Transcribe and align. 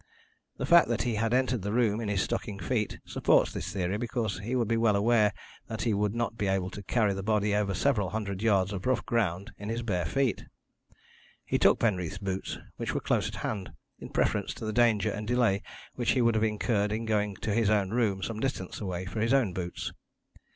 The 0.57 0.65
fact 0.65 0.87
that 0.87 1.03
he 1.03 1.13
had 1.13 1.31
entered 1.31 1.61
the 1.61 1.71
room 1.71 1.99
in 2.01 2.09
his 2.09 2.23
stocking 2.23 2.57
feet 2.57 2.97
supports 3.05 3.53
this 3.53 3.71
theory, 3.71 3.99
because 3.99 4.39
he 4.39 4.55
would 4.55 4.67
be 4.67 4.75
well 4.75 4.95
aware 4.95 5.31
that 5.67 5.83
he 5.83 5.93
would 5.93 6.15
not 6.15 6.39
be 6.39 6.47
able 6.47 6.71
to 6.71 6.81
carry 6.81 7.13
the 7.13 7.21
body 7.21 7.53
over 7.53 7.75
several 7.75 8.09
hundred 8.09 8.41
yards 8.41 8.73
of 8.73 8.87
rough 8.87 9.05
ground 9.05 9.51
in 9.59 9.69
his 9.69 9.83
bare 9.83 10.05
feet. 10.07 10.45
He 11.45 11.59
took 11.59 11.77
Penreath's 11.77 12.17
boots, 12.17 12.57
which 12.77 12.95
were 12.95 12.99
close 12.99 13.27
at 13.27 13.35
hand, 13.45 13.73
in 13.99 14.09
preference 14.09 14.55
to 14.55 14.65
the 14.65 14.73
danger 14.73 15.11
and 15.11 15.27
delay 15.27 15.61
which 15.93 16.13
he 16.13 16.21
would 16.23 16.33
have 16.33 16.43
incurred 16.43 16.91
in 16.91 17.05
going 17.05 17.35
to 17.35 17.53
his 17.53 17.69
own 17.69 17.91
room, 17.91 18.23
some 18.23 18.39
distance 18.39 18.81
away, 18.81 19.05
for 19.05 19.19
his 19.19 19.35
own 19.35 19.53
boots. 19.53 19.93